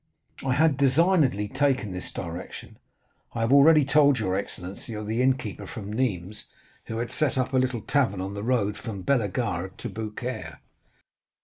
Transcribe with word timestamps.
I 0.43 0.53
had 0.53 0.77
designedly 0.77 1.47
taken 1.47 1.91
this 1.91 2.11
direction. 2.11 2.77
I 3.35 3.41
have 3.41 3.53
already 3.53 3.85
told 3.85 4.17
your 4.17 4.33
excellency 4.35 4.95
of 4.95 5.07
an 5.07 5.13
innkeeper 5.13 5.67
from 5.67 5.93
Nîmes 5.93 6.45
who 6.85 6.97
had 6.97 7.11
set 7.11 7.37
up 7.37 7.53
a 7.53 7.57
little 7.59 7.81
tavern 7.81 8.19
on 8.19 8.33
the 8.33 8.41
road 8.41 8.77
from 8.77 9.03
Bellegarde 9.03 9.73
to 9.77 9.89
Beaucaire." 9.89 10.57